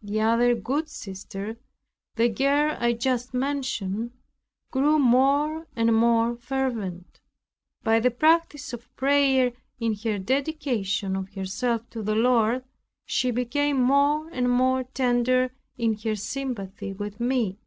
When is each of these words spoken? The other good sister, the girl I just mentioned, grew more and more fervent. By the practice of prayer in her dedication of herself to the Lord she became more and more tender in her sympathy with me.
The 0.00 0.20
other 0.20 0.54
good 0.54 0.88
sister, 0.88 1.56
the 2.14 2.28
girl 2.28 2.76
I 2.78 2.92
just 2.92 3.34
mentioned, 3.34 4.12
grew 4.70 4.96
more 5.00 5.66
and 5.74 5.92
more 5.92 6.36
fervent. 6.36 7.18
By 7.82 7.98
the 7.98 8.12
practice 8.12 8.72
of 8.72 8.94
prayer 8.94 9.52
in 9.80 9.94
her 10.04 10.20
dedication 10.20 11.16
of 11.16 11.34
herself 11.34 11.90
to 11.90 12.00
the 12.04 12.14
Lord 12.14 12.62
she 13.06 13.32
became 13.32 13.82
more 13.82 14.28
and 14.30 14.48
more 14.48 14.84
tender 14.84 15.50
in 15.76 15.98
her 16.04 16.14
sympathy 16.14 16.92
with 16.92 17.18
me. 17.18 17.58